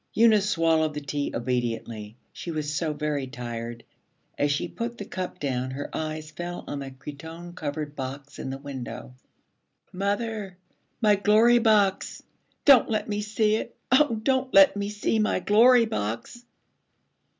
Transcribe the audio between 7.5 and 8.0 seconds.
covered